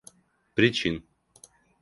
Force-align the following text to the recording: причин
причин 0.55 0.95